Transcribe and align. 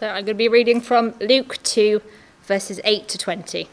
So 0.00 0.06
I'm 0.06 0.24
going 0.24 0.26
to 0.28 0.34
be 0.34 0.48
reading 0.48 0.80
from 0.80 1.12
Luke 1.20 1.62
2, 1.62 2.00
verses 2.44 2.80
8 2.84 3.06
to 3.08 3.18
20. 3.18 3.68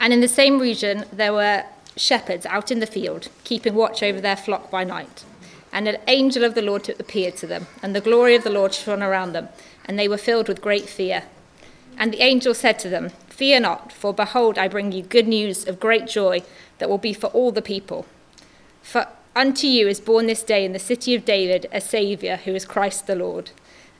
And 0.00 0.12
in 0.12 0.20
the 0.20 0.26
same 0.26 0.58
region, 0.58 1.04
there 1.12 1.32
were 1.32 1.62
shepherds 1.94 2.44
out 2.44 2.72
in 2.72 2.80
the 2.80 2.88
field, 2.88 3.28
keeping 3.44 3.76
watch 3.76 4.02
over 4.02 4.20
their 4.20 4.34
flock 4.34 4.68
by 4.68 4.82
night. 4.82 5.24
And 5.72 5.86
an 5.86 5.98
angel 6.08 6.42
of 6.42 6.56
the 6.56 6.62
Lord 6.62 6.88
appeared 6.88 7.36
to 7.36 7.46
them, 7.46 7.68
and 7.84 7.94
the 7.94 8.00
glory 8.00 8.34
of 8.34 8.42
the 8.42 8.50
Lord 8.50 8.74
shone 8.74 9.00
around 9.00 9.32
them, 9.32 9.48
and 9.84 9.96
they 9.96 10.08
were 10.08 10.18
filled 10.18 10.48
with 10.48 10.60
great 10.60 10.88
fear. 10.88 11.22
And 11.96 12.12
the 12.12 12.22
angel 12.22 12.52
said 12.52 12.80
to 12.80 12.88
them, 12.88 13.10
Fear 13.28 13.60
not, 13.60 13.92
for 13.92 14.12
behold, 14.12 14.58
I 14.58 14.66
bring 14.66 14.90
you 14.90 15.04
good 15.04 15.28
news 15.28 15.68
of 15.68 15.78
great 15.78 16.08
joy 16.08 16.42
that 16.78 16.88
will 16.88 16.98
be 16.98 17.14
for 17.14 17.28
all 17.28 17.52
the 17.52 17.62
people. 17.62 18.06
For 18.82 19.06
unto 19.36 19.68
you 19.68 19.86
is 19.86 20.00
born 20.00 20.26
this 20.26 20.42
day 20.42 20.64
in 20.64 20.72
the 20.72 20.80
city 20.80 21.14
of 21.14 21.24
David 21.24 21.66
a 21.70 21.80
Saviour, 21.80 22.38
who 22.38 22.56
is 22.56 22.64
Christ 22.64 23.06
the 23.06 23.14
Lord. 23.14 23.52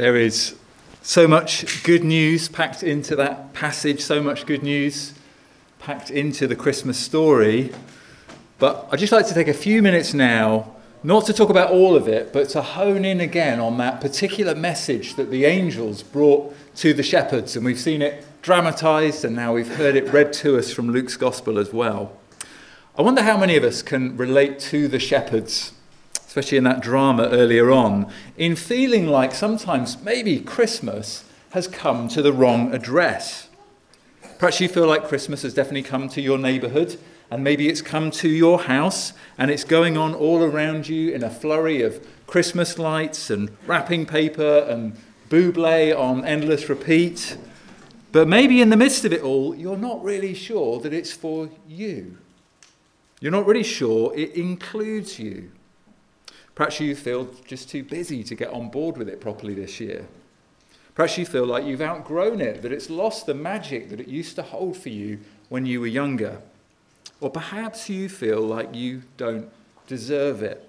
There 0.00 0.16
is 0.16 0.56
so 1.02 1.28
much 1.28 1.84
good 1.84 2.04
news 2.04 2.48
packed 2.48 2.82
into 2.82 3.14
that 3.16 3.52
passage, 3.52 4.00
so 4.00 4.22
much 4.22 4.46
good 4.46 4.62
news 4.62 5.12
packed 5.78 6.10
into 6.10 6.46
the 6.46 6.56
Christmas 6.56 6.96
story. 6.96 7.70
But 8.58 8.88
I'd 8.90 8.98
just 8.98 9.12
like 9.12 9.26
to 9.26 9.34
take 9.34 9.48
a 9.48 9.52
few 9.52 9.82
minutes 9.82 10.14
now, 10.14 10.74
not 11.02 11.26
to 11.26 11.34
talk 11.34 11.50
about 11.50 11.70
all 11.70 11.96
of 11.96 12.08
it, 12.08 12.32
but 12.32 12.48
to 12.48 12.62
hone 12.62 13.04
in 13.04 13.20
again 13.20 13.60
on 13.60 13.76
that 13.76 14.00
particular 14.00 14.54
message 14.54 15.16
that 15.16 15.30
the 15.30 15.44
angels 15.44 16.02
brought 16.02 16.56
to 16.76 16.94
the 16.94 17.02
shepherds. 17.02 17.54
And 17.54 17.62
we've 17.62 17.78
seen 17.78 18.00
it 18.00 18.24
dramatized, 18.40 19.22
and 19.26 19.36
now 19.36 19.52
we've 19.52 19.76
heard 19.76 19.96
it 19.96 20.10
read 20.10 20.32
to 20.32 20.56
us 20.56 20.72
from 20.72 20.90
Luke's 20.90 21.18
gospel 21.18 21.58
as 21.58 21.74
well. 21.74 22.16
I 22.96 23.02
wonder 23.02 23.20
how 23.20 23.36
many 23.36 23.54
of 23.54 23.64
us 23.64 23.82
can 23.82 24.16
relate 24.16 24.60
to 24.60 24.88
the 24.88 24.98
shepherds, 24.98 25.74
especially 26.30 26.56
in 26.56 26.62
that 26.62 26.80
drama 26.80 27.24
earlier 27.24 27.72
on, 27.72 28.08
in 28.38 28.54
feeling 28.54 29.08
like 29.08 29.34
sometimes 29.34 30.00
maybe 30.04 30.38
Christmas 30.38 31.24
has 31.50 31.66
come 31.66 32.06
to 32.06 32.22
the 32.22 32.32
wrong 32.32 32.72
address. 32.72 33.48
Perhaps 34.38 34.60
you 34.60 34.68
feel 34.68 34.86
like 34.86 35.08
Christmas 35.08 35.42
has 35.42 35.54
definitely 35.54 35.82
come 35.82 36.08
to 36.08 36.20
your 36.20 36.38
neighborhood, 36.38 36.96
and 37.32 37.42
maybe 37.42 37.68
it's 37.68 37.82
come 37.82 38.12
to 38.12 38.28
your 38.28 38.60
house, 38.60 39.12
and 39.38 39.50
it's 39.50 39.64
going 39.64 39.96
on 39.96 40.14
all 40.14 40.40
around 40.44 40.88
you 40.88 41.10
in 41.12 41.24
a 41.24 41.30
flurry 41.30 41.82
of 41.82 42.06
Christmas 42.28 42.78
lights 42.78 43.28
and 43.28 43.50
wrapping 43.66 44.06
paper 44.06 44.64
and 44.68 44.96
Bublé 45.30 45.98
on 45.98 46.24
endless 46.24 46.68
repeat. 46.68 47.38
But 48.12 48.28
maybe 48.28 48.60
in 48.60 48.70
the 48.70 48.76
midst 48.76 49.04
of 49.04 49.12
it 49.12 49.22
all, 49.22 49.52
you're 49.56 49.76
not 49.76 50.04
really 50.04 50.34
sure 50.34 50.78
that 50.78 50.92
it's 50.92 51.10
for 51.12 51.50
you. 51.66 52.18
You're 53.20 53.32
not 53.32 53.46
really 53.46 53.64
sure 53.64 54.16
it 54.16 54.36
includes 54.36 55.18
you. 55.18 55.50
Perhaps 56.60 56.78
you 56.78 56.94
feel 56.94 57.26
just 57.46 57.70
too 57.70 57.82
busy 57.82 58.22
to 58.22 58.34
get 58.34 58.52
on 58.52 58.68
board 58.68 58.98
with 58.98 59.08
it 59.08 59.18
properly 59.18 59.54
this 59.54 59.80
year. 59.80 60.06
Perhaps 60.94 61.16
you 61.16 61.24
feel 61.24 61.46
like 61.46 61.64
you've 61.64 61.80
outgrown 61.80 62.42
it, 62.42 62.60
that 62.60 62.70
it's 62.70 62.90
lost 62.90 63.24
the 63.24 63.32
magic 63.32 63.88
that 63.88 63.98
it 63.98 64.08
used 64.08 64.36
to 64.36 64.42
hold 64.42 64.76
for 64.76 64.90
you 64.90 65.20
when 65.48 65.64
you 65.64 65.80
were 65.80 65.86
younger. 65.86 66.42
Or 67.18 67.30
perhaps 67.30 67.88
you 67.88 68.10
feel 68.10 68.42
like 68.42 68.74
you 68.74 69.04
don't 69.16 69.48
deserve 69.86 70.42
it. 70.42 70.68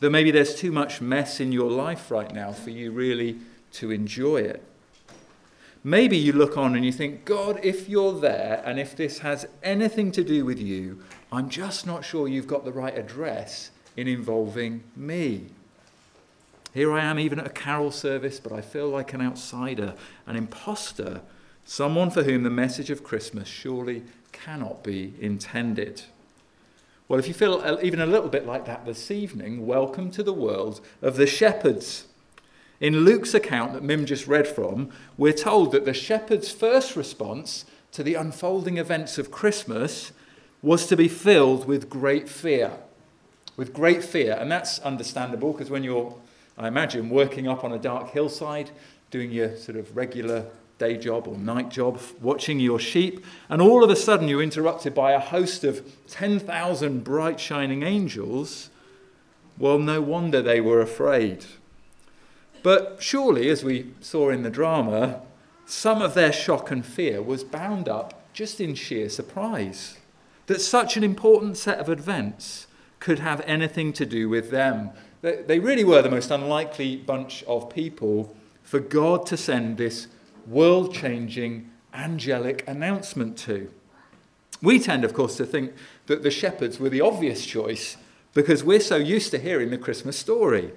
That 0.00 0.10
maybe 0.10 0.30
there's 0.30 0.54
too 0.54 0.70
much 0.70 1.00
mess 1.00 1.40
in 1.40 1.50
your 1.50 1.70
life 1.70 2.10
right 2.10 2.30
now 2.30 2.52
for 2.52 2.68
you 2.68 2.90
really 2.90 3.38
to 3.72 3.90
enjoy 3.90 4.42
it. 4.42 4.62
Maybe 5.82 6.18
you 6.18 6.34
look 6.34 6.58
on 6.58 6.76
and 6.76 6.84
you 6.84 6.92
think, 6.92 7.24
God, 7.24 7.58
if 7.62 7.88
you're 7.88 8.20
there 8.20 8.62
and 8.66 8.78
if 8.78 8.94
this 8.94 9.20
has 9.20 9.46
anything 9.62 10.12
to 10.12 10.22
do 10.22 10.44
with 10.44 10.60
you, 10.60 11.02
I'm 11.32 11.48
just 11.48 11.86
not 11.86 12.04
sure 12.04 12.28
you've 12.28 12.46
got 12.46 12.66
the 12.66 12.72
right 12.72 12.98
address 12.98 13.70
in 13.96 14.08
involving 14.08 14.82
me. 14.94 15.46
Here 16.74 16.92
I 16.92 17.02
am, 17.02 17.18
even 17.18 17.40
at 17.40 17.46
a 17.46 17.50
carol 17.50 17.90
service, 17.90 18.38
but 18.38 18.52
I 18.52 18.60
feel 18.60 18.88
like 18.88 19.14
an 19.14 19.22
outsider, 19.22 19.94
an 20.26 20.36
impostor, 20.36 21.22
someone 21.64 22.10
for 22.10 22.22
whom 22.22 22.42
the 22.42 22.50
message 22.50 22.90
of 22.90 23.02
Christmas 23.02 23.48
surely 23.48 24.02
cannot 24.32 24.84
be 24.84 25.14
intended. 25.20 26.02
Well, 27.08 27.18
if 27.18 27.28
you 27.28 27.34
feel 27.34 27.78
even 27.82 28.00
a 28.00 28.06
little 28.06 28.28
bit 28.28 28.46
like 28.46 28.66
that 28.66 28.84
this 28.84 29.10
evening, 29.10 29.66
welcome 29.66 30.10
to 30.10 30.22
the 30.22 30.32
world 30.32 30.80
of 31.00 31.16
the 31.16 31.26
shepherds. 31.26 32.06
In 32.78 33.04
Luke's 33.04 33.32
account 33.32 33.72
that 33.72 33.82
Mim 33.82 34.04
just 34.04 34.26
read 34.26 34.46
from, 34.46 34.90
we're 35.16 35.32
told 35.32 35.72
that 35.72 35.86
the 35.86 35.94
shepherds' 35.94 36.50
first 36.50 36.94
response 36.94 37.64
to 37.92 38.02
the 38.02 38.14
unfolding 38.14 38.76
events 38.76 39.16
of 39.16 39.30
Christmas 39.30 40.12
was 40.60 40.86
to 40.88 40.96
be 40.96 41.08
filled 41.08 41.66
with 41.66 41.88
great 41.88 42.28
fear. 42.28 42.72
With 43.56 43.72
great 43.72 44.04
fear. 44.04 44.36
And 44.38 44.50
that's 44.50 44.78
understandable 44.80 45.52
because 45.52 45.70
when 45.70 45.84
you're 45.84 46.16
I 46.58 46.68
imagine 46.68 47.10
working 47.10 47.46
up 47.46 47.64
on 47.64 47.72
a 47.72 47.78
dark 47.78 48.10
hillside, 48.12 48.70
doing 49.10 49.30
your 49.30 49.56
sort 49.56 49.76
of 49.76 49.94
regular 49.94 50.46
day 50.78 50.96
job 50.96 51.28
or 51.28 51.36
night 51.36 51.68
job, 51.68 52.00
watching 52.20 52.60
your 52.60 52.78
sheep, 52.78 53.24
and 53.50 53.60
all 53.60 53.84
of 53.84 53.90
a 53.90 53.96
sudden 53.96 54.26
you're 54.26 54.42
interrupted 54.42 54.94
by 54.94 55.12
a 55.12 55.20
host 55.20 55.64
of 55.64 55.86
10,000 56.08 57.04
bright 57.04 57.38
shining 57.38 57.82
angels. 57.82 58.70
Well, 59.58 59.78
no 59.78 60.00
wonder 60.00 60.40
they 60.40 60.60
were 60.60 60.80
afraid. 60.80 61.44
But 62.62 62.98
surely, 63.00 63.50
as 63.50 63.62
we 63.62 63.92
saw 64.00 64.30
in 64.30 64.42
the 64.42 64.50
drama, 64.50 65.22
some 65.66 66.00
of 66.00 66.14
their 66.14 66.32
shock 66.32 66.70
and 66.70 66.84
fear 66.84 67.20
was 67.20 67.44
bound 67.44 67.86
up 67.88 68.32
just 68.32 68.60
in 68.60 68.74
sheer 68.74 69.08
surprise 69.08 69.98
that 70.46 70.60
such 70.60 70.96
an 70.96 71.04
important 71.04 71.56
set 71.56 71.78
of 71.78 71.88
events 71.88 72.65
could 73.00 73.18
have 73.18 73.40
anything 73.46 73.92
to 73.94 74.06
do 74.06 74.28
with 74.28 74.50
them. 74.50 74.90
They, 75.22 75.58
really 75.58 75.84
were 75.84 76.02
the 76.02 76.10
most 76.10 76.30
unlikely 76.30 76.96
bunch 76.96 77.42
of 77.44 77.68
people 77.68 78.36
for 78.62 78.80
God 78.80 79.26
to 79.26 79.36
send 79.36 79.76
this 79.76 80.06
world 80.46 80.94
changing 80.94 81.70
angelic 81.92 82.62
announcement 82.68 83.36
to. 83.38 83.70
We 84.62 84.78
tend, 84.78 85.04
of 85.04 85.14
course, 85.14 85.36
to 85.36 85.46
think 85.46 85.72
that 86.06 86.22
the 86.22 86.30
shepherds 86.30 86.78
were 86.78 86.88
the 86.88 87.00
obvious 87.00 87.44
choice 87.44 87.96
because 88.34 88.62
we're 88.62 88.80
so 88.80 88.96
used 88.96 89.30
to 89.32 89.38
hearing 89.38 89.70
the 89.70 89.78
Christmas 89.78 90.16
story. 90.16 90.72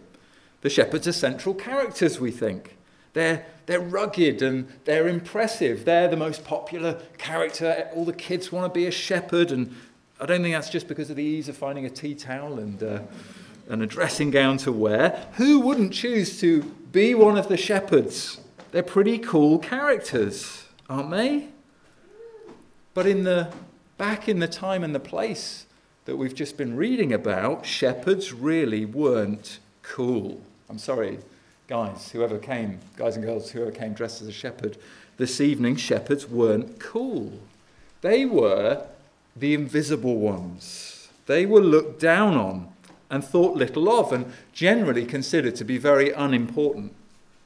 The 0.61 0.69
shepherds 0.69 1.07
are 1.07 1.13
central 1.13 1.55
characters, 1.55 2.19
we 2.19 2.31
think. 2.31 2.75
They're, 3.13 3.45
they're 3.65 3.79
rugged 3.79 4.41
and 4.41 4.67
they're 4.85 5.07
impressive. 5.07 5.85
They're 5.85 6.07
the 6.07 6.17
most 6.17 6.43
popular 6.43 7.01
character. 7.17 7.89
All 7.93 8.05
the 8.05 8.13
kids 8.13 8.51
want 8.51 8.71
to 8.71 8.77
be 8.77 8.85
a 8.85 8.91
shepherd. 8.91 9.51
And 9.51 9.75
I 10.19 10.25
don't 10.25 10.41
think 10.41 10.53
that's 10.53 10.69
just 10.69 10.87
because 10.87 11.09
of 11.09 11.15
the 11.15 11.23
ease 11.23 11.47
of 11.47 11.55
finding 11.55 11.85
a 11.85 11.89
tea 11.89 12.13
towel 12.13 12.59
and 12.59 12.83
uh, 12.83 12.99
and 13.69 13.83
a 13.83 13.85
dressing 13.85 14.31
gown 14.31 14.57
to 14.57 14.71
wear, 14.71 15.27
who 15.33 15.59
wouldn't 15.59 15.93
choose 15.93 16.39
to 16.41 16.63
be 16.91 17.13
one 17.13 17.37
of 17.37 17.47
the 17.47 17.55
shepherds? 17.55 18.41
They're 18.71 18.83
pretty 18.83 19.19
cool 19.19 19.59
characters, 19.59 20.65
aren't 20.89 21.11
they? 21.11 21.49
But 22.95 23.05
in 23.05 23.23
the 23.23 23.53
back 23.97 24.27
in 24.27 24.39
the 24.39 24.47
time 24.47 24.83
and 24.83 24.93
the 24.93 24.99
place 24.99 25.67
that 26.05 26.17
we've 26.17 26.33
just 26.33 26.57
been 26.57 26.75
reading 26.75 27.13
about, 27.13 27.65
shepherds 27.65 28.33
really 28.33 28.85
weren't 28.85 29.59
cool. 29.83 30.41
I'm 30.67 30.79
sorry, 30.79 31.19
guys, 31.67 32.11
whoever 32.11 32.39
came, 32.39 32.79
guys 32.97 33.15
and 33.15 33.23
girls, 33.23 33.51
whoever 33.51 33.71
came 33.71 33.93
dressed 33.93 34.21
as 34.21 34.27
a 34.27 34.31
shepherd 34.31 34.77
this 35.17 35.39
evening, 35.39 35.75
shepherds 35.75 36.27
weren't 36.27 36.79
cool. 36.79 37.33
They 38.01 38.25
were 38.25 38.87
the 39.39 39.53
invisible 39.53 40.17
ones. 40.17 41.09
They 41.25 41.45
were 41.45 41.61
looked 41.61 41.99
down 41.99 42.35
on 42.35 42.69
and 43.09 43.23
thought 43.23 43.57
little 43.57 43.89
of, 43.89 44.11
and 44.13 44.31
generally 44.53 45.05
considered 45.05 45.55
to 45.55 45.63
be 45.63 45.77
very 45.77 46.11
unimportant. 46.11 46.93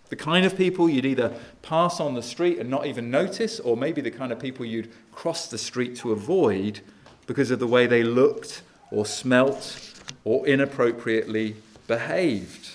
The 0.09 0.15
kind 0.15 0.45
of 0.45 0.57
people 0.57 0.89
you'd 0.89 1.05
either 1.05 1.33
pass 1.61 1.99
on 1.99 2.13
the 2.13 2.21
street 2.21 2.59
and 2.59 2.69
not 2.69 2.85
even 2.85 3.09
notice, 3.09 3.59
or 3.59 3.77
maybe 3.77 4.01
the 4.01 4.11
kind 4.11 4.31
of 4.31 4.39
people 4.39 4.65
you'd 4.65 4.91
cross 5.11 5.47
the 5.47 5.57
street 5.57 5.95
to 5.97 6.11
avoid 6.11 6.81
because 7.25 7.51
of 7.51 7.59
the 7.59 7.67
way 7.67 7.87
they 7.87 8.03
looked 8.03 8.61
or 8.91 9.05
smelt 9.05 9.93
or 10.23 10.45
inappropriately 10.47 11.55
behaved. 11.87 12.71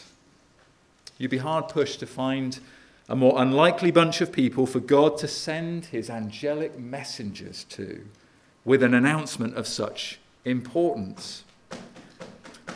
You'd 1.19 1.31
be 1.31 1.39
hard 1.39 1.69
pushed 1.69 2.01
to 2.01 2.07
find 2.07 2.59
a 3.09 3.17
more 3.17 3.41
unlikely 3.41 3.91
bunch 3.91 4.21
of 4.21 4.33
people 4.33 4.67
for 4.67 4.81
God 4.81 5.19
to 5.19 5.29
send 5.29 5.87
his 5.87 6.11
angelic 6.11 6.79
messengers 6.79 7.65
to 7.65 8.05
with 8.69 8.83
an 8.83 8.93
announcement 8.93 9.57
of 9.57 9.67
such 9.67 10.21
importance. 10.45 11.43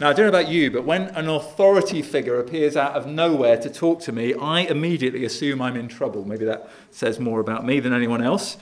Now, 0.00 0.08
I 0.08 0.14
don't 0.14 0.24
know 0.24 0.40
about 0.40 0.48
you, 0.48 0.70
but 0.70 0.84
when 0.84 1.02
an 1.08 1.28
authority 1.28 2.00
figure 2.00 2.40
appears 2.40 2.78
out 2.78 2.94
of 2.94 3.06
nowhere 3.06 3.58
to 3.58 3.68
talk 3.68 4.00
to 4.04 4.12
me, 4.12 4.32
I 4.32 4.60
immediately 4.60 5.26
assume 5.26 5.60
I'm 5.60 5.76
in 5.76 5.88
trouble. 5.88 6.26
Maybe 6.26 6.46
that 6.46 6.70
says 6.90 7.20
more 7.20 7.40
about 7.40 7.66
me 7.66 7.78
than 7.78 7.92
anyone 7.92 8.22
else. 8.22 8.56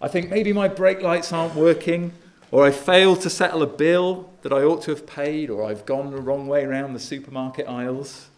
I 0.00 0.08
think 0.08 0.30
maybe 0.30 0.54
my 0.54 0.66
brake 0.66 1.02
lights 1.02 1.30
aren't 1.30 1.54
working, 1.54 2.14
or 2.50 2.64
I 2.64 2.70
failed 2.70 3.20
to 3.20 3.30
settle 3.30 3.62
a 3.62 3.66
bill 3.66 4.30
that 4.40 4.52
I 4.52 4.62
ought 4.62 4.80
to 4.84 4.92
have 4.92 5.06
paid, 5.06 5.50
or 5.50 5.64
I've 5.64 5.84
gone 5.84 6.10
the 6.10 6.22
wrong 6.22 6.48
way 6.48 6.64
around 6.64 6.94
the 6.94 7.00
supermarket 7.00 7.68
aisles. 7.68 8.30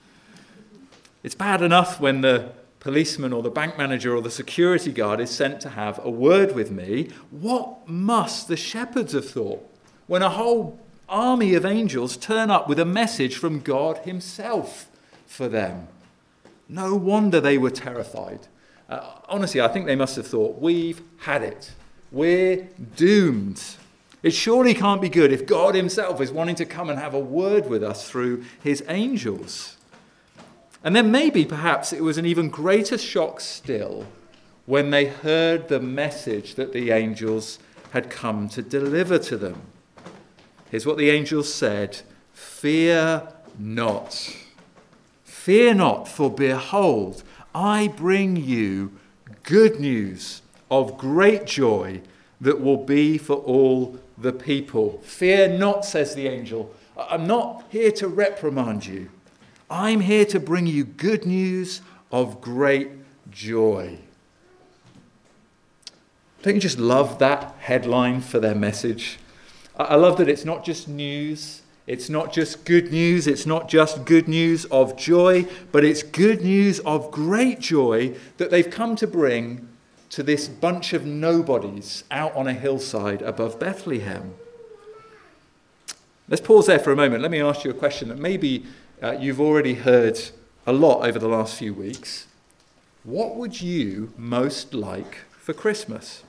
It's 1.22 1.36
bad 1.36 1.62
enough 1.62 2.00
when 2.00 2.22
the 2.22 2.50
policeman 2.84 3.32
or 3.32 3.42
the 3.42 3.50
bank 3.50 3.78
manager 3.78 4.14
or 4.14 4.20
the 4.20 4.30
security 4.30 4.92
guard 4.92 5.18
is 5.18 5.30
sent 5.30 5.58
to 5.58 5.70
have 5.70 5.98
a 6.04 6.10
word 6.10 6.54
with 6.54 6.70
me. 6.70 7.08
What 7.30 7.88
must 7.88 8.46
the 8.46 8.58
shepherds 8.58 9.14
have 9.14 9.26
thought 9.26 9.66
when 10.06 10.20
a 10.20 10.28
whole 10.28 10.78
army 11.08 11.54
of 11.54 11.64
angels 11.64 12.18
turn 12.18 12.50
up 12.50 12.68
with 12.68 12.78
a 12.78 12.84
message 12.84 13.36
from 13.36 13.60
God 13.60 13.96
Himself 14.04 14.86
for 15.26 15.48
them? 15.48 15.88
No 16.68 16.94
wonder 16.94 17.40
they 17.40 17.56
were 17.56 17.70
terrified. 17.70 18.40
Uh, 18.90 19.14
honestly, 19.30 19.62
I 19.62 19.68
think 19.68 19.86
they 19.86 19.96
must 19.96 20.16
have 20.16 20.26
thought, 20.26 20.60
we've 20.60 21.00
had 21.20 21.42
it. 21.42 21.72
We're 22.12 22.68
doomed. 22.96 23.64
It 24.22 24.32
surely 24.32 24.74
can't 24.74 25.00
be 25.00 25.08
good 25.08 25.32
if 25.32 25.46
God 25.46 25.74
Himself 25.74 26.20
is 26.20 26.30
wanting 26.30 26.56
to 26.56 26.66
come 26.66 26.90
and 26.90 26.98
have 26.98 27.14
a 27.14 27.18
word 27.18 27.66
with 27.66 27.82
us 27.82 28.10
through 28.10 28.44
His 28.62 28.84
angels. 28.88 29.78
And 30.84 30.94
then 30.94 31.10
maybe, 31.10 31.46
perhaps, 31.46 31.94
it 31.94 32.02
was 32.02 32.18
an 32.18 32.26
even 32.26 32.50
greater 32.50 32.98
shock 32.98 33.40
still 33.40 34.06
when 34.66 34.90
they 34.90 35.06
heard 35.06 35.68
the 35.68 35.80
message 35.80 36.54
that 36.56 36.74
the 36.74 36.90
angels 36.90 37.58
had 37.92 38.10
come 38.10 38.50
to 38.50 38.60
deliver 38.60 39.18
to 39.18 39.38
them. 39.38 39.62
Here's 40.70 40.84
what 40.84 40.98
the 40.98 41.10
angels 41.10 41.52
said 41.52 42.02
Fear 42.34 43.28
not. 43.58 44.36
Fear 45.24 45.74
not, 45.74 46.06
for 46.06 46.30
behold, 46.30 47.22
I 47.54 47.88
bring 47.88 48.36
you 48.36 48.92
good 49.42 49.80
news 49.80 50.42
of 50.70 50.98
great 50.98 51.46
joy 51.46 52.02
that 52.40 52.60
will 52.60 52.84
be 52.84 53.16
for 53.16 53.36
all 53.36 53.98
the 54.18 54.32
people. 54.32 55.00
Fear 55.02 55.56
not, 55.58 55.84
says 55.84 56.14
the 56.14 56.28
angel. 56.28 56.74
I'm 56.96 57.26
not 57.26 57.64
here 57.70 57.92
to 57.92 58.08
reprimand 58.08 58.86
you. 58.86 59.10
I'm 59.70 60.00
here 60.00 60.24
to 60.26 60.40
bring 60.40 60.66
you 60.66 60.84
good 60.84 61.24
news 61.26 61.80
of 62.12 62.40
great 62.40 62.90
joy. 63.30 63.98
Don't 66.42 66.54
you 66.54 66.60
just 66.60 66.78
love 66.78 67.18
that 67.20 67.54
headline 67.58 68.20
for 68.20 68.38
their 68.38 68.54
message? 68.54 69.18
I 69.76 69.96
love 69.96 70.18
that 70.18 70.28
it's 70.28 70.44
not 70.44 70.64
just 70.64 70.88
news, 70.88 71.62
it's 71.86 72.08
not 72.08 72.32
just 72.32 72.64
good 72.64 72.92
news, 72.92 73.26
it's 73.26 73.46
not 73.46 73.68
just 73.68 74.04
good 74.04 74.28
news 74.28 74.66
of 74.66 74.96
joy, 74.96 75.46
but 75.72 75.84
it's 75.84 76.02
good 76.02 76.42
news 76.42 76.80
of 76.80 77.10
great 77.10 77.60
joy 77.60 78.14
that 78.36 78.50
they've 78.50 78.70
come 78.70 78.94
to 78.96 79.06
bring 79.06 79.68
to 80.10 80.22
this 80.22 80.46
bunch 80.46 80.92
of 80.92 81.04
nobodies 81.04 82.04
out 82.10 82.34
on 82.36 82.46
a 82.46 82.52
hillside 82.52 83.20
above 83.22 83.58
Bethlehem. 83.58 84.34
Let's 86.28 86.40
pause 86.40 86.66
there 86.66 86.78
for 86.78 86.92
a 86.92 86.96
moment. 86.96 87.22
Let 87.22 87.30
me 87.30 87.40
ask 87.40 87.64
you 87.64 87.70
a 87.70 87.74
question 87.74 88.08
that 88.08 88.18
maybe 88.18 88.64
uh, 89.04 89.12
you've 89.20 89.40
already 89.40 89.74
heard 89.74 90.18
a 90.66 90.72
lot 90.72 91.06
over 91.06 91.18
the 91.18 91.28
last 91.28 91.56
few 91.56 91.74
weeks. 91.74 92.26
What 93.02 93.36
would 93.36 93.60
you 93.60 94.14
most 94.16 94.72
like 94.72 95.18
for 95.30 95.52
Christmas? 95.52 96.22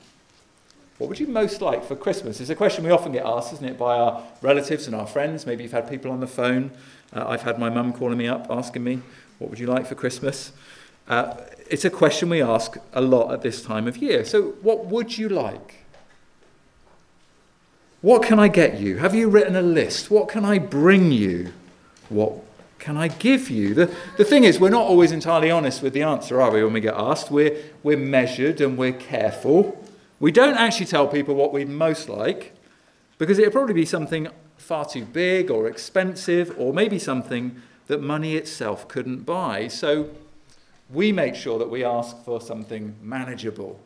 What 0.97 1.07
would 1.07 1.17
you 1.17 1.27
most 1.27 1.61
like 1.61 1.85
for 1.85 1.95
Christmas? 1.95 2.41
It's 2.41 2.49
a 2.49 2.55
question 2.55 2.83
we 2.83 2.91
often 2.91 3.13
get 3.13 3.25
asked, 3.25 3.53
isn't 3.53 3.65
it, 3.65 3.77
by 3.77 3.95
our 3.95 4.21
relatives 4.41 4.87
and 4.87 4.95
our 4.95 5.07
friends. 5.07 5.45
Maybe 5.45 5.63
you've 5.63 5.71
had 5.71 5.89
people 5.89 6.11
on 6.11 6.19
the 6.19 6.27
phone. 6.27 6.71
Uh, 7.13 7.25
I've 7.25 7.43
had 7.43 7.59
my 7.59 7.69
mum 7.69 7.93
calling 7.93 8.17
me 8.17 8.27
up 8.27 8.47
asking 8.49 8.83
me, 8.83 9.01
What 9.39 9.49
would 9.49 9.59
you 9.59 9.67
like 9.67 9.85
for 9.85 9.95
Christmas? 9.95 10.51
Uh, 11.07 11.37
it's 11.69 11.85
a 11.85 11.89
question 11.89 12.27
we 12.27 12.41
ask 12.41 12.77
a 12.91 13.01
lot 13.01 13.31
at 13.31 13.41
this 13.41 13.61
time 13.61 13.87
of 13.87 13.95
year. 13.97 14.25
So, 14.25 14.49
what 14.61 14.87
would 14.87 15.17
you 15.17 15.29
like? 15.29 15.85
What 18.01 18.21
can 18.21 18.37
I 18.37 18.49
get 18.49 18.81
you? 18.81 18.97
Have 18.97 19.15
you 19.15 19.29
written 19.29 19.55
a 19.55 19.61
list? 19.61 20.11
What 20.11 20.27
can 20.27 20.43
I 20.43 20.59
bring 20.59 21.13
you? 21.13 21.53
What 22.09 22.44
can 22.85 22.97
I 22.97 23.07
give 23.07 23.49
you? 23.49 23.73
The, 23.73 23.91
the 24.15 24.23
thing 24.23 24.43
is, 24.43 24.59
we're 24.59 24.69
not 24.69 24.83
always 24.83 25.11
entirely 25.11 25.49
honest 25.49 25.81
with 25.81 25.93
the 25.93 26.03
answer, 26.03 26.39
are 26.39 26.51
we, 26.51 26.63
when 26.63 26.71
we 26.71 26.81
get 26.81 26.93
asked? 26.93 27.31
We're, 27.31 27.57
we're 27.81 27.97
measured 27.97 28.61
and 28.61 28.77
we're 28.77 28.93
careful. 28.93 29.83
We 30.19 30.31
don't 30.31 30.53
actually 30.53 30.85
tell 30.85 31.07
people 31.07 31.33
what 31.33 31.51
we'd 31.51 31.67
most 31.67 32.09
like 32.09 32.53
because 33.17 33.39
it'd 33.39 33.53
probably 33.53 33.73
be 33.73 33.85
something 33.85 34.27
far 34.57 34.85
too 34.85 35.03
big 35.03 35.49
or 35.49 35.67
expensive 35.67 36.53
or 36.59 36.73
maybe 36.73 36.99
something 36.99 37.59
that 37.87 38.03
money 38.03 38.35
itself 38.35 38.87
couldn't 38.87 39.25
buy. 39.25 39.67
So 39.67 40.11
we 40.91 41.11
make 41.11 41.33
sure 41.33 41.57
that 41.57 41.71
we 41.71 41.83
ask 41.83 42.23
for 42.23 42.39
something 42.39 42.97
manageable, 43.01 43.79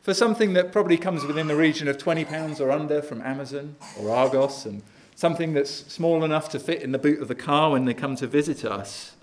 for 0.00 0.14
something 0.14 0.54
that 0.54 0.72
probably 0.72 0.96
comes 0.96 1.24
within 1.24 1.46
the 1.46 1.56
region 1.56 1.88
of 1.88 1.98
£20 1.98 2.58
or 2.58 2.70
under 2.70 3.02
from 3.02 3.20
Amazon 3.20 3.76
or 3.98 4.08
Argos 4.08 4.64
and 4.64 4.82
something 5.14 5.52
that's 5.52 5.70
small 5.70 6.24
enough 6.24 6.48
to 6.50 6.58
fit 6.58 6.82
in 6.82 6.92
the 6.92 6.98
boot 6.98 7.20
of 7.20 7.28
the 7.28 7.34
car 7.34 7.72
when 7.72 7.84
they 7.84 7.94
come 7.94 8.16
to 8.16 8.26
visit 8.26 8.64
us. 8.64 9.14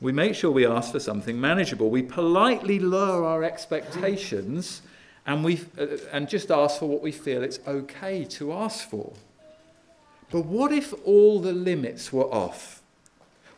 We 0.00 0.12
make 0.12 0.34
sure 0.34 0.50
we 0.50 0.66
ask 0.66 0.90
for 0.90 0.98
something 0.98 1.40
manageable. 1.40 1.88
We 1.88 2.02
politely 2.02 2.80
lower 2.80 3.24
our 3.24 3.44
expectations 3.44 4.82
and, 5.26 5.44
we, 5.44 5.60
uh, 5.78 5.86
and 6.10 6.28
just 6.28 6.50
ask 6.50 6.80
for 6.80 6.86
what 6.86 7.02
we 7.02 7.12
feel 7.12 7.44
it's 7.44 7.60
okay 7.66 8.24
to 8.24 8.52
ask 8.52 8.88
for. 8.88 9.12
But 10.32 10.46
what 10.46 10.72
if 10.72 10.92
all 11.04 11.40
the 11.40 11.52
limits 11.52 12.12
were 12.12 12.24
off? 12.24 12.82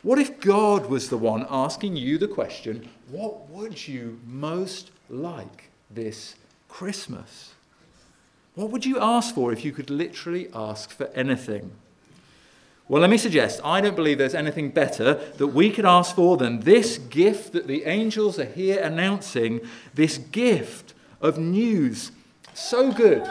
What 0.03 0.19
if 0.19 0.39
God 0.39 0.85
was 0.85 1.09
the 1.09 1.17
one 1.17 1.47
asking 1.49 1.95
you 1.95 2.19
the 2.19 2.27
question, 2.27 2.89
what 3.09 3.49
would 3.49 3.87
you 3.87 4.19
most 4.27 4.91
like 5.09 5.71
this 5.89 6.35
Christmas? 6.69 7.54
What 8.55 8.71
would 8.71 8.85
you 8.85 8.99
ask 8.99 9.35
for 9.35 9.51
if 9.51 9.63
you 9.65 9.71
could 9.71 9.89
literally 9.89 10.47
ask 10.53 10.89
for 10.89 11.07
anything? 11.07 11.71
Well, 12.87 13.01
let 13.01 13.09
me 13.09 13.17
suggest 13.17 13.59
I 13.63 13.81
don't 13.81 13.95
believe 13.95 14.17
there's 14.17 14.35
anything 14.35 14.69
better 14.69 15.15
that 15.37 15.47
we 15.47 15.71
could 15.71 15.85
ask 15.85 16.15
for 16.15 16.37
than 16.37 16.61
this 16.61 16.97
gift 16.97 17.51
that 17.53 17.67
the 17.67 17.83
angels 17.85 18.39
are 18.39 18.45
here 18.45 18.81
announcing 18.81 19.61
this 19.93 20.17
gift 20.17 20.93
of 21.19 21.37
news 21.37 22.11
so 22.53 22.91
good 22.91 23.27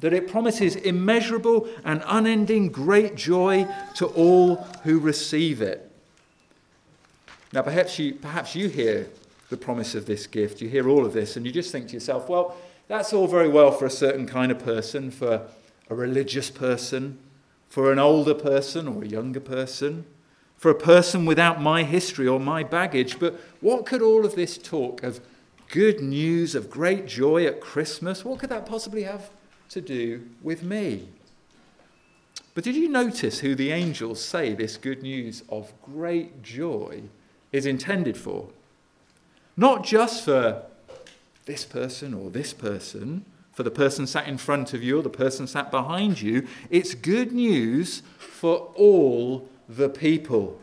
that 0.00 0.12
it 0.12 0.28
promises 0.28 0.76
immeasurable 0.76 1.68
and 1.84 2.02
unending 2.06 2.68
great 2.68 3.16
joy 3.16 3.66
to 3.94 4.06
all 4.06 4.56
who 4.84 4.98
receive 4.98 5.60
it. 5.60 5.90
Now, 7.52 7.62
perhaps 7.62 7.98
you, 7.98 8.14
perhaps 8.14 8.54
you 8.54 8.68
hear 8.68 9.08
the 9.50 9.56
promise 9.56 9.94
of 9.94 10.06
this 10.06 10.26
gift, 10.26 10.60
you 10.60 10.68
hear 10.68 10.88
all 10.88 11.04
of 11.04 11.12
this, 11.12 11.36
and 11.36 11.44
you 11.44 11.52
just 11.52 11.72
think 11.72 11.88
to 11.88 11.94
yourself, 11.94 12.28
well, 12.28 12.56
that's 12.90 13.12
all 13.12 13.28
very 13.28 13.48
well 13.48 13.70
for 13.70 13.86
a 13.86 13.90
certain 13.90 14.26
kind 14.26 14.50
of 14.50 14.58
person, 14.58 15.12
for 15.12 15.46
a 15.88 15.94
religious 15.94 16.50
person, 16.50 17.20
for 17.68 17.92
an 17.92 18.00
older 18.00 18.34
person 18.34 18.88
or 18.88 19.04
a 19.04 19.06
younger 19.06 19.38
person, 19.38 20.04
for 20.56 20.72
a 20.72 20.74
person 20.74 21.24
without 21.24 21.62
my 21.62 21.84
history 21.84 22.26
or 22.26 22.40
my 22.40 22.64
baggage. 22.64 23.20
But 23.20 23.38
what 23.60 23.86
could 23.86 24.02
all 24.02 24.26
of 24.26 24.34
this 24.34 24.58
talk 24.58 25.04
of 25.04 25.20
good 25.68 26.00
news, 26.00 26.56
of 26.56 26.68
great 26.68 27.06
joy 27.06 27.46
at 27.46 27.60
Christmas, 27.60 28.24
what 28.24 28.40
could 28.40 28.50
that 28.50 28.66
possibly 28.66 29.04
have 29.04 29.30
to 29.68 29.80
do 29.80 30.26
with 30.42 30.64
me? 30.64 31.10
But 32.54 32.64
did 32.64 32.74
you 32.74 32.88
notice 32.88 33.38
who 33.38 33.54
the 33.54 33.70
angels 33.70 34.20
say 34.20 34.52
this 34.52 34.76
good 34.76 35.00
news 35.00 35.44
of 35.48 35.72
great 35.80 36.42
joy 36.42 37.02
is 37.52 37.66
intended 37.66 38.16
for? 38.16 38.48
Not 39.56 39.84
just 39.84 40.24
for 40.24 40.64
this 41.50 41.64
person 41.64 42.14
or 42.14 42.30
this 42.30 42.52
person, 42.52 43.24
for 43.52 43.64
the 43.64 43.72
person 43.72 44.06
sat 44.06 44.28
in 44.28 44.38
front 44.38 44.72
of 44.72 44.84
you 44.84 45.00
or 45.00 45.02
the 45.02 45.10
person 45.10 45.48
sat 45.48 45.68
behind 45.68 46.22
you. 46.22 46.46
It's 46.70 46.94
good 46.94 47.32
news 47.32 48.02
for 48.18 48.72
all 48.76 49.48
the 49.68 49.88
people. 49.88 50.60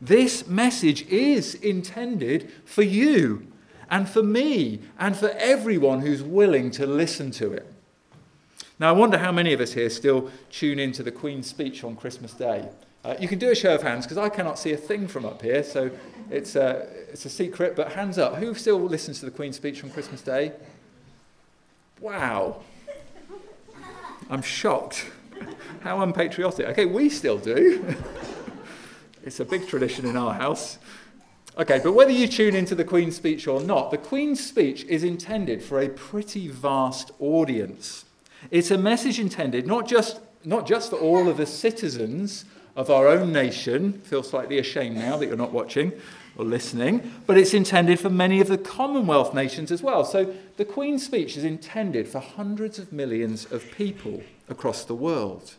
This 0.00 0.46
message 0.46 1.04
is 1.08 1.56
intended 1.56 2.52
for 2.64 2.82
you 2.82 3.48
and 3.90 4.08
for 4.08 4.22
me 4.22 4.78
and 4.96 5.16
for 5.16 5.30
everyone 5.30 6.02
who's 6.02 6.22
willing 6.22 6.70
to 6.72 6.86
listen 6.86 7.32
to 7.32 7.52
it. 7.52 7.66
Now, 8.78 8.90
I 8.90 8.92
wonder 8.92 9.18
how 9.18 9.32
many 9.32 9.52
of 9.52 9.60
us 9.60 9.72
here 9.72 9.90
still 9.90 10.30
tune 10.50 10.78
into 10.78 11.02
the 11.02 11.10
Queen's 11.10 11.48
speech 11.48 11.82
on 11.82 11.96
Christmas 11.96 12.32
Day. 12.32 12.68
Uh, 13.04 13.16
you 13.18 13.26
can 13.26 13.40
do 13.40 13.50
a 13.50 13.56
show 13.56 13.74
of 13.74 13.82
hands 13.82 14.06
because 14.06 14.18
I 14.18 14.28
cannot 14.28 14.56
see 14.56 14.72
a 14.72 14.76
thing 14.76 15.08
from 15.08 15.24
up 15.24 15.42
here, 15.42 15.64
so 15.64 15.90
it's 16.30 16.56
a, 16.56 16.88
it's 17.10 17.24
a 17.24 17.30
secret, 17.30 17.76
but 17.76 17.92
hands 17.92 18.18
up. 18.18 18.36
Who 18.36 18.54
still 18.54 18.80
listens 18.80 19.20
to 19.20 19.26
the 19.26 19.30
Queen's 19.30 19.56
speech 19.56 19.82
on 19.84 19.90
Christmas 19.90 20.22
Day? 20.22 20.52
Wow. 22.00 22.62
I'm 24.30 24.42
shocked. 24.42 25.06
How 25.80 26.00
unpatriotic. 26.00 26.66
Okay, 26.68 26.86
we 26.86 27.08
still 27.08 27.38
do. 27.38 27.94
it's 29.24 29.40
a 29.40 29.44
big 29.44 29.66
tradition 29.68 30.06
in 30.06 30.16
our 30.16 30.34
house. 30.34 30.78
Okay, 31.58 31.80
but 31.82 31.92
whether 31.92 32.10
you 32.10 32.26
tune 32.26 32.54
into 32.54 32.74
the 32.74 32.84
Queen's 32.84 33.16
speech 33.16 33.46
or 33.46 33.60
not, 33.60 33.90
the 33.90 33.98
Queen's 33.98 34.44
speech 34.44 34.84
is 34.84 35.04
intended 35.04 35.62
for 35.62 35.80
a 35.80 35.88
pretty 35.88 36.48
vast 36.48 37.10
audience. 37.18 38.06
It's 38.50 38.70
a 38.70 38.78
message 38.78 39.20
intended 39.20 39.66
not 39.66 39.86
just, 39.86 40.20
not 40.44 40.66
just 40.66 40.90
for 40.90 40.96
all 40.96 41.28
of 41.28 41.36
the 41.36 41.46
citizens 41.46 42.46
of 42.76 42.90
our 42.90 43.08
own 43.08 43.32
nation, 43.32 44.00
feel 44.02 44.22
slightly 44.22 44.58
ashamed 44.58 44.96
now 44.96 45.16
that 45.16 45.26
you're 45.26 45.36
not 45.36 45.52
watching 45.52 45.92
or 46.36 46.44
listening, 46.44 47.12
but 47.26 47.36
it's 47.36 47.52
intended 47.52 48.00
for 48.00 48.08
many 48.08 48.40
of 48.40 48.48
the 48.48 48.56
Commonwealth 48.58 49.34
nations 49.34 49.70
as 49.70 49.82
well. 49.82 50.04
So 50.04 50.34
the 50.56 50.64
Queen's 50.64 51.04
speech 51.04 51.36
is 51.36 51.44
intended 51.44 52.08
for 52.08 52.20
hundreds 52.20 52.78
of 52.78 52.92
millions 52.92 53.50
of 53.52 53.70
people 53.72 54.22
across 54.48 54.84
the 54.84 54.94
world. 54.94 55.54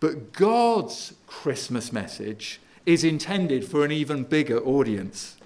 But 0.00 0.32
God's 0.32 1.14
Christmas 1.26 1.92
message 1.92 2.60
is 2.86 3.04
intended 3.04 3.64
for 3.64 3.84
an 3.84 3.92
even 3.92 4.24
bigger 4.24 4.58
audience. 4.58 5.36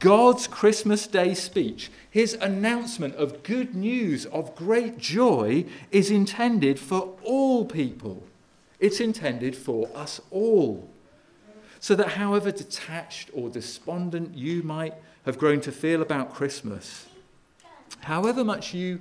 God's 0.00 0.48
Christmas 0.48 1.06
Day 1.06 1.32
speech, 1.32 1.90
his 2.10 2.34
announcement 2.34 3.14
of 3.14 3.44
good 3.44 3.74
news, 3.74 4.26
of 4.26 4.56
great 4.56 4.98
joy, 4.98 5.64
is 5.92 6.10
intended 6.10 6.80
for 6.80 7.16
all 7.22 7.64
people. 7.64 8.24
It's 8.82 9.00
intended 9.00 9.54
for 9.56 9.88
us 9.94 10.20
all. 10.32 10.90
So 11.78 11.94
that 11.94 12.08
however 12.08 12.50
detached 12.50 13.30
or 13.32 13.48
despondent 13.48 14.36
you 14.36 14.62
might 14.64 14.94
have 15.24 15.38
grown 15.38 15.60
to 15.62 15.72
feel 15.72 16.02
about 16.02 16.34
Christmas, 16.34 17.06
however 18.00 18.44
much 18.44 18.74
you 18.74 19.00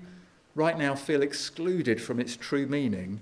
right 0.53 0.77
now 0.77 0.93
feel 0.93 1.23
excluded 1.23 1.99
from 1.99 2.19
its 2.19 2.35
true 2.35 2.67
meaning, 2.67 3.19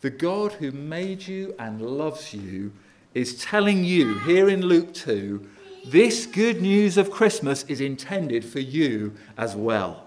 the 0.00 0.10
God 0.10 0.52
who 0.54 0.70
made 0.70 1.26
you 1.26 1.54
and 1.58 1.80
loves 1.80 2.32
you 2.32 2.72
is 3.12 3.42
telling 3.42 3.84
you 3.84 4.18
here 4.20 4.48
in 4.48 4.62
Luke 4.62 4.92
2 4.94 5.46
this 5.86 6.24
good 6.24 6.62
news 6.62 6.96
of 6.96 7.10
Christmas 7.10 7.62
is 7.64 7.82
intended 7.82 8.42
for 8.42 8.60
you 8.60 9.12
as 9.36 9.54
well. 9.54 10.06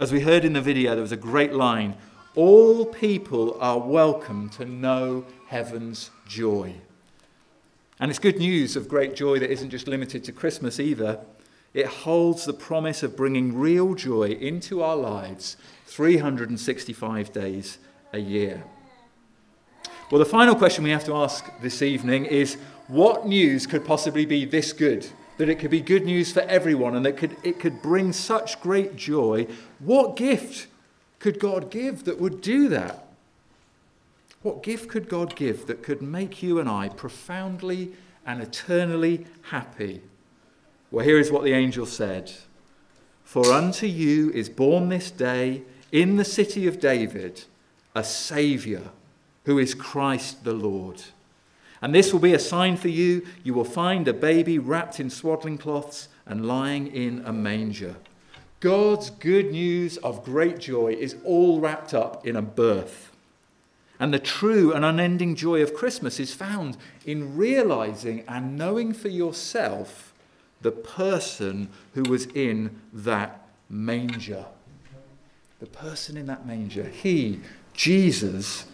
As 0.00 0.10
we 0.10 0.20
heard 0.20 0.44
in 0.44 0.54
the 0.54 0.60
video, 0.60 0.94
there 0.94 1.02
was 1.02 1.12
a 1.12 1.16
great 1.16 1.52
line 1.52 1.94
all 2.34 2.86
people 2.86 3.58
are 3.60 3.78
welcome 3.78 4.48
to 4.50 4.64
know 4.64 5.24
heaven's 5.48 6.10
joy. 6.26 6.74
And 8.00 8.10
it's 8.10 8.18
good 8.18 8.38
news 8.38 8.74
of 8.74 8.88
great 8.88 9.14
joy 9.14 9.38
that 9.38 9.50
isn't 9.50 9.70
just 9.70 9.86
limited 9.86 10.24
to 10.24 10.32
Christmas 10.32 10.80
either. 10.80 11.20
It 11.74 11.86
holds 11.86 12.44
the 12.44 12.52
promise 12.52 13.02
of 13.02 13.16
bringing 13.16 13.58
real 13.58 13.94
joy 13.94 14.30
into 14.30 14.82
our 14.82 14.96
lives 14.96 15.56
365 15.86 17.32
days 17.32 17.78
a 18.12 18.18
year. 18.18 18.64
Well, 20.10 20.18
the 20.18 20.24
final 20.24 20.54
question 20.54 20.84
we 20.84 20.90
have 20.90 21.04
to 21.04 21.14
ask 21.14 21.44
this 21.60 21.82
evening 21.82 22.26
is 22.26 22.56
what 22.88 23.26
news 23.26 23.66
could 23.66 23.84
possibly 23.84 24.26
be 24.26 24.44
this 24.44 24.72
good? 24.72 25.06
That 25.38 25.48
it 25.48 25.58
could 25.58 25.70
be 25.70 25.80
good 25.80 26.04
news 26.04 26.32
for 26.32 26.40
everyone 26.40 26.96
and 26.96 27.04
that 27.06 27.16
could, 27.16 27.36
it 27.42 27.58
could 27.58 27.82
bring 27.82 28.12
such 28.12 28.60
great 28.60 28.96
joy. 28.96 29.46
What 29.78 30.16
gift 30.16 30.66
could 31.22 31.38
God 31.38 31.70
give 31.70 32.02
that 32.06 32.18
would 32.18 32.40
do 32.40 32.68
that? 32.70 33.06
What 34.42 34.64
gift 34.64 34.88
could 34.88 35.08
God 35.08 35.36
give 35.36 35.66
that 35.66 35.84
could 35.84 36.02
make 36.02 36.42
you 36.42 36.58
and 36.58 36.68
I 36.68 36.88
profoundly 36.88 37.92
and 38.26 38.42
eternally 38.42 39.26
happy? 39.42 40.02
Well, 40.90 41.04
here 41.04 41.20
is 41.20 41.30
what 41.30 41.44
the 41.44 41.52
angel 41.52 41.86
said 41.86 42.32
For 43.22 43.52
unto 43.52 43.86
you 43.86 44.32
is 44.32 44.48
born 44.48 44.88
this 44.88 45.12
day 45.12 45.62
in 45.92 46.16
the 46.16 46.24
city 46.24 46.66
of 46.66 46.80
David 46.80 47.44
a 47.94 48.02
Saviour 48.02 48.82
who 49.44 49.60
is 49.60 49.74
Christ 49.74 50.42
the 50.42 50.54
Lord. 50.54 51.02
And 51.80 51.94
this 51.94 52.12
will 52.12 52.18
be 52.18 52.34
a 52.34 52.40
sign 52.40 52.76
for 52.76 52.88
you. 52.88 53.24
You 53.44 53.54
will 53.54 53.64
find 53.64 54.08
a 54.08 54.12
baby 54.12 54.58
wrapped 54.58 54.98
in 54.98 55.08
swaddling 55.08 55.58
cloths 55.58 56.08
and 56.26 56.48
lying 56.48 56.88
in 56.88 57.22
a 57.24 57.32
manger. 57.32 57.94
God's 58.62 59.10
good 59.10 59.50
news 59.50 59.96
of 59.98 60.24
great 60.24 60.60
joy 60.60 60.92
is 60.92 61.16
all 61.24 61.58
wrapped 61.58 61.92
up 61.92 62.24
in 62.24 62.36
a 62.36 62.42
birth. 62.42 63.10
And 63.98 64.14
the 64.14 64.20
true 64.20 64.72
and 64.72 64.84
unending 64.84 65.34
joy 65.34 65.62
of 65.62 65.74
Christmas 65.74 66.20
is 66.20 66.32
found 66.32 66.76
in 67.04 67.36
realizing 67.36 68.22
and 68.28 68.56
knowing 68.56 68.92
for 68.92 69.08
yourself 69.08 70.14
the 70.60 70.70
person 70.70 71.70
who 71.94 72.04
was 72.04 72.26
in 72.26 72.80
that 72.92 73.48
manger. 73.68 74.44
The 75.58 75.66
person 75.66 76.16
in 76.16 76.26
that 76.26 76.46
manger, 76.46 76.84
he, 76.84 77.40
Jesus, 77.74 78.66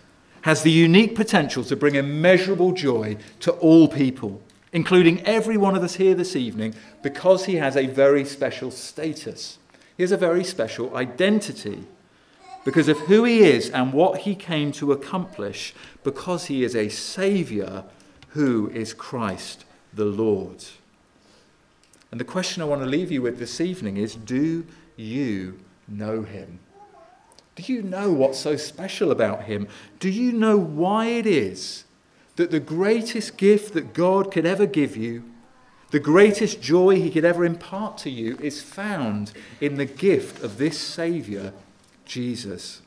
has 0.43 0.63
the 0.63 0.71
unique 0.71 1.15
potential 1.15 1.65
to 1.65 1.77
bring 1.77 1.95
immeasurable 1.95 2.73
joy 2.73 3.17
to 3.41 3.53
all 3.53 3.89
people, 3.89 4.43
including 4.71 5.23
every 5.23 5.57
one 5.57 5.75
of 5.75 5.83
us 5.83 5.95
here 5.95 6.15
this 6.15 6.37
evening, 6.37 6.75
because 7.03 7.47
he 7.47 7.55
has 7.55 7.75
a 7.75 7.87
very 7.87 8.27
special 8.27 8.71
status. 8.71 9.57
He 9.99 10.05
has 10.05 10.13
a 10.13 10.17
very 10.17 10.45
special 10.45 10.97
identity 10.97 11.85
because 12.65 12.89
of 12.89 12.99
who 13.01 13.25
he 13.25 13.41
is 13.41 13.69
and 13.69 13.93
what 13.93 14.21
he 14.21 14.35
came 14.35 14.73
to 14.73 14.93
accomplish, 14.93 15.75
because 16.05 16.47
he 16.47 16.65
is 16.65 16.77
a 16.77 16.89
Saviour 16.89 17.85
who 18.29 18.71
is 18.71 18.95
Christ 18.95 19.65
the 19.93 20.05
Lord. 20.05 20.65
And 22.11 22.21
the 22.21 22.25
question 22.25 22.63
I 22.63 22.67
want 22.67 22.81
to 22.83 22.87
leave 22.87 23.11
you 23.11 23.21
with 23.21 23.39
this 23.39 23.61
evening 23.61 23.97
is 23.97 24.15
do 24.15 24.65
you 24.97 25.59
know 25.89 26.23
him? 26.23 26.61
Do 27.57 27.73
you 27.73 27.83
know 27.83 28.13
what's 28.13 28.39
so 28.39 28.57
special 28.57 29.11
about 29.11 29.45
him? 29.45 29.67
Do 29.99 30.09
you 30.09 30.31
know 30.31 30.57
why 30.57 31.07
it 31.07 31.27
is 31.27 31.85
that 32.37 32.53
the 32.53 32.61
greatest 32.61 33.37
gift 33.37 33.75
that 33.75 33.95
God 33.95 34.31
could 34.31 34.47
ever 34.47 34.65
give 34.65 34.97
you, 34.97 35.25
the 35.91 36.01
greatest 36.01 36.61
joy 36.61 36.97
he 36.97 37.11
could 37.11 37.25
ever 37.25 37.45
impart 37.45 37.99
to 37.99 38.11
you, 38.11 38.37
is 38.41 38.63
found 38.63 39.33
in 39.61 39.77
the 39.77 39.87
gift 39.87 40.43
of 40.43 40.59
this 40.59 40.79
Saviour, 40.79 41.53
Jesus? 42.05 42.83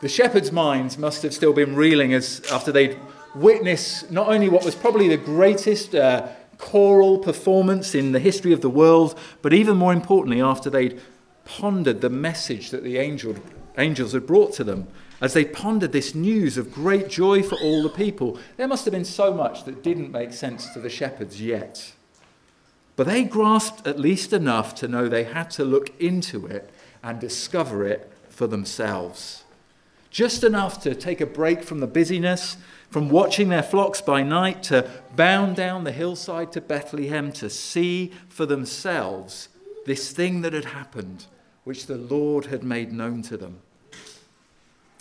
The 0.00 0.08
shepherds' 0.08 0.52
minds 0.52 0.96
must 0.96 1.22
have 1.22 1.34
still 1.34 1.52
been 1.52 1.76
reeling 1.76 2.14
as 2.14 2.42
after 2.50 2.72
they'd 2.72 2.98
witnessed 3.34 4.10
not 4.10 4.28
only 4.28 4.48
what 4.48 4.64
was 4.64 4.74
probably 4.74 5.08
the 5.08 5.16
greatest 5.16 5.94
uh, 5.94 6.28
choral 6.58 7.18
performance 7.18 7.94
in 7.94 8.12
the 8.12 8.18
history 8.18 8.52
of 8.52 8.60
the 8.60 8.70
world, 8.70 9.18
but 9.42 9.52
even 9.52 9.76
more 9.76 9.92
importantly, 9.92 10.40
after 10.40 10.70
they'd 10.70 11.00
pondered 11.44 12.00
the 12.00 12.10
message 12.10 12.70
that 12.70 12.84
the 12.84 12.98
angel, 12.98 13.34
angels 13.78 14.12
had 14.12 14.26
brought 14.26 14.52
to 14.54 14.64
them, 14.64 14.86
as 15.20 15.34
they 15.34 15.44
pondered 15.44 15.92
this 15.92 16.14
news 16.14 16.56
of 16.56 16.72
great 16.72 17.08
joy 17.08 17.42
for 17.42 17.56
all 17.56 17.82
the 17.82 17.90
people, 17.90 18.38
there 18.56 18.68
must 18.68 18.84
have 18.84 18.92
been 18.92 19.04
so 19.04 19.32
much 19.32 19.64
that 19.64 19.82
didn't 19.82 20.10
make 20.10 20.32
sense 20.32 20.70
to 20.70 20.80
the 20.80 20.88
shepherds 20.88 21.40
yet. 21.40 21.92
But 22.96 23.06
they 23.06 23.24
grasped 23.24 23.86
at 23.86 23.98
least 23.98 24.32
enough 24.32 24.74
to 24.76 24.88
know 24.88 25.08
they 25.08 25.24
had 25.24 25.50
to 25.52 25.64
look 25.64 25.98
into 26.00 26.46
it 26.46 26.70
and 27.02 27.20
discover 27.20 27.84
it 27.86 28.10
for 28.28 28.46
themselves. 28.46 29.44
Just 30.10 30.42
enough 30.42 30.82
to 30.82 30.94
take 30.94 31.20
a 31.20 31.26
break 31.26 31.62
from 31.62 31.80
the 31.80 31.86
busyness, 31.86 32.56
from 32.90 33.08
watching 33.08 33.48
their 33.48 33.62
flocks 33.62 34.00
by 34.00 34.22
night, 34.22 34.62
to 34.64 34.90
bound 35.14 35.54
down 35.54 35.84
the 35.84 35.92
hillside 35.92 36.50
to 36.52 36.60
Bethlehem 36.60 37.30
to 37.32 37.48
see 37.48 38.12
for 38.28 38.44
themselves 38.44 39.48
this 39.86 40.10
thing 40.12 40.40
that 40.42 40.52
had 40.52 40.66
happened, 40.66 41.26
which 41.64 41.86
the 41.86 41.96
Lord 41.96 42.46
had 42.46 42.64
made 42.64 42.92
known 42.92 43.22
to 43.22 43.36
them. 43.36 43.60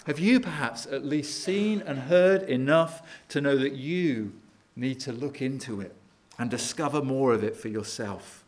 Have 0.05 0.19
you 0.19 0.39
perhaps 0.39 0.85
at 0.85 1.05
least 1.05 1.43
seen 1.43 1.81
and 1.81 1.99
heard 1.99 2.43
enough 2.43 3.01
to 3.29 3.41
know 3.41 3.57
that 3.57 3.73
you 3.73 4.33
need 4.75 4.99
to 5.01 5.11
look 5.11 5.41
into 5.41 5.81
it 5.81 5.93
and 6.37 6.49
discover 6.49 7.01
more 7.01 7.33
of 7.33 7.43
it 7.43 7.55
for 7.55 7.67
yourself? 7.67 8.43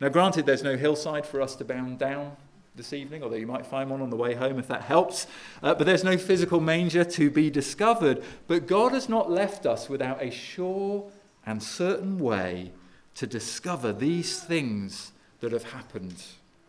Now, 0.00 0.08
granted, 0.08 0.46
there's 0.46 0.62
no 0.62 0.76
hillside 0.76 1.26
for 1.26 1.40
us 1.40 1.56
to 1.56 1.64
bound 1.64 1.98
down 1.98 2.36
this 2.76 2.92
evening, 2.92 3.22
although 3.22 3.36
you 3.36 3.46
might 3.46 3.64
find 3.64 3.88
one 3.88 4.02
on 4.02 4.10
the 4.10 4.16
way 4.16 4.34
home 4.34 4.58
if 4.58 4.66
that 4.68 4.82
helps. 4.82 5.26
Uh, 5.62 5.74
but 5.74 5.86
there's 5.86 6.04
no 6.04 6.18
physical 6.18 6.60
manger 6.60 7.04
to 7.04 7.30
be 7.30 7.48
discovered. 7.48 8.22
But 8.48 8.66
God 8.66 8.92
has 8.92 9.08
not 9.08 9.30
left 9.30 9.64
us 9.64 9.88
without 9.88 10.22
a 10.22 10.30
sure 10.30 11.10
and 11.46 11.62
certain 11.62 12.18
way 12.18 12.72
to 13.14 13.26
discover 13.26 13.92
these 13.92 14.40
things 14.40 15.12
that 15.40 15.52
have 15.52 15.72
happened. 15.72 16.22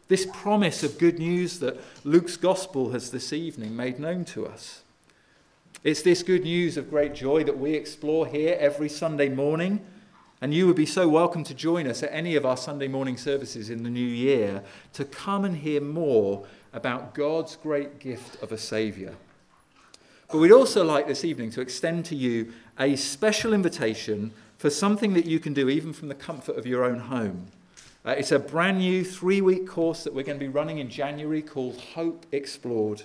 This 0.07 0.27
promise 0.31 0.83
of 0.83 1.00
good 1.00 1.17
news 1.17 1.59
that 1.59 1.79
Luke's 2.03 2.38
gospel 2.38 2.91
has 2.91 3.09
this 3.09 3.33
evening 3.33 3.75
made 3.75 4.00
known 4.00 4.24
to 4.25 4.45
us. 4.45 4.83
It's 5.83 6.03
this 6.03 6.21
good 6.21 6.43
news 6.43 6.77
of 6.77 6.91
great 6.91 7.15
joy 7.15 7.43
that 7.43 7.57
we 7.57 7.74
explore 7.74 8.27
here 8.27 8.55
every 8.59 8.89
Sunday 8.89 9.29
morning. 9.29 9.83
And 10.41 10.53
you 10.53 10.67
would 10.67 10.75
be 10.75 10.85
so 10.85 11.09
welcome 11.09 11.43
to 11.45 11.55
join 11.55 11.88
us 11.88 12.03
at 12.03 12.13
any 12.13 12.35
of 12.35 12.45
our 12.45 12.57
Sunday 12.57 12.88
morning 12.88 13.17
services 13.17 13.71
in 13.71 13.81
the 13.81 13.89
new 13.89 14.05
year 14.05 14.63
to 14.93 15.05
come 15.05 15.43
and 15.43 15.57
hear 15.57 15.81
more 15.81 16.45
about 16.71 17.15
God's 17.15 17.55
great 17.55 17.97
gift 17.97 18.41
of 18.43 18.51
a 18.51 18.59
Saviour. 18.59 19.13
But 20.29 20.38
we'd 20.38 20.51
also 20.51 20.83
like 20.83 21.07
this 21.07 21.25
evening 21.25 21.50
to 21.51 21.62
extend 21.62 22.05
to 22.05 22.15
you 22.15 22.53
a 22.77 22.95
special 22.95 23.53
invitation 23.53 24.33
for 24.57 24.69
something 24.69 25.13
that 25.13 25.25
you 25.25 25.39
can 25.39 25.53
do 25.53 25.67
even 25.67 25.93
from 25.93 26.09
the 26.09 26.15
comfort 26.15 26.57
of 26.57 26.67
your 26.67 26.83
own 26.83 27.00
home. 27.00 27.47
Uh, 28.05 28.12
it's 28.12 28.31
a 28.31 28.38
brand 28.38 28.77
new 28.77 29.03
three 29.03 29.41
week 29.41 29.67
course 29.67 30.03
that 30.03 30.13
we're 30.13 30.24
going 30.24 30.38
to 30.38 30.45
be 30.45 30.51
running 30.51 30.77
in 30.77 30.88
January 30.88 31.41
called 31.41 31.75
Hope 31.95 32.27
Explored. 32.31 33.01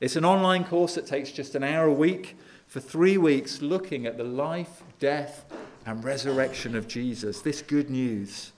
It's 0.00 0.16
an 0.16 0.24
online 0.24 0.64
course 0.64 0.94
that 0.94 1.06
takes 1.06 1.30
just 1.30 1.54
an 1.54 1.62
hour 1.62 1.84
a 1.84 1.92
week 1.92 2.38
for 2.66 2.80
three 2.80 3.18
weeks, 3.18 3.60
looking 3.60 4.06
at 4.06 4.16
the 4.16 4.24
life, 4.24 4.84
death, 4.98 5.44
and 5.84 6.02
resurrection 6.02 6.74
of 6.74 6.88
Jesus. 6.88 7.42
This 7.42 7.60
good 7.60 7.90
news. 7.90 8.52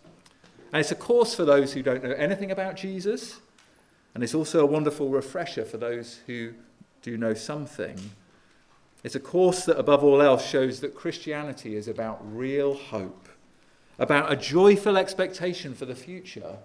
And 0.73 0.79
it's 0.79 0.93
a 0.93 0.97
course 0.97 1.35
for 1.35 1.45
those 1.45 1.73
who 1.73 1.83
don't 1.83 2.05
know 2.05 2.13
anything 2.13 2.53
about 2.53 2.77
Jesus, 2.77 3.41
and 4.15 4.23
it's 4.23 4.35
also 4.35 4.61
a 4.61 4.67
wonderful 4.67 5.09
refresher 5.09 5.65
for 5.65 5.77
those 5.77 6.21
who 6.29 6.53
do 7.03 7.19
know 7.19 7.35
something. 7.35 7.99
It's 9.03 9.17
a 9.17 9.21
course 9.21 9.65
that, 9.65 9.77
above 9.77 10.05
all 10.05 10.23
else, 10.23 10.47
shows 10.47 10.79
that 10.81 10.95
Christianity 10.95 11.75
is 11.75 11.89
about 11.89 12.21
real 12.33 12.75
hope 12.75 13.29
about 13.99 14.33
a 14.33 14.37
joyful 14.37 14.97
expectation 14.97 15.75
for 15.75 15.85
the 15.85 15.95
future 15.95 16.57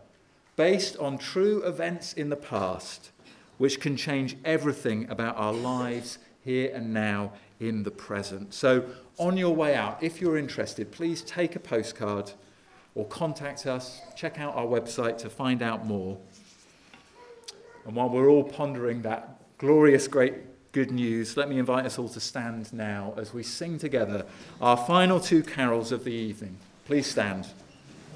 based 0.55 0.97
on 0.97 1.17
true 1.17 1.63
events 1.63 2.13
in 2.13 2.29
the 2.29 2.35
past, 2.35 3.11
which 3.57 3.79
can 3.79 3.95
change 3.95 4.35
everything 4.43 5.09
about 5.09 5.37
our 5.37 5.53
lives 5.53 6.17
here 6.43 6.71
and 6.73 6.93
now 6.93 7.31
in 7.59 7.83
the 7.83 7.91
present. 7.91 8.53
So, 8.53 8.85
on 9.17 9.37
your 9.37 9.53
way 9.55 9.75
out, 9.75 10.01
if 10.01 10.21
you're 10.21 10.37
interested, 10.37 10.91
please 10.91 11.21
take 11.21 11.55
a 11.55 11.59
postcard 11.59 12.31
or 12.95 13.05
contact 13.05 13.65
us, 13.65 14.01
check 14.15 14.39
out 14.39 14.55
our 14.55 14.65
website 14.65 15.17
to 15.19 15.29
find 15.29 15.61
out 15.61 15.85
more. 15.85 16.17
And 17.85 17.95
while 17.95 18.09
we're 18.09 18.29
all 18.29 18.43
pondering 18.43 19.01
that 19.03 19.39
glorious, 19.57 20.07
great 20.07 20.35
good 20.71 20.91
news, 20.91 21.35
let 21.35 21.49
me 21.49 21.59
invite 21.59 21.85
us 21.85 21.97
all 21.97 22.09
to 22.09 22.19
stand 22.19 22.71
now 22.71 23.13
as 23.17 23.33
we 23.33 23.43
sing 23.43 23.77
together 23.77 24.25
our 24.61 24.77
final 24.77 25.19
two 25.19 25.43
carols 25.43 25.91
of 25.91 26.03
the 26.03 26.13
evening. 26.13 26.57
Please 26.89 27.05
stand. 27.05 27.45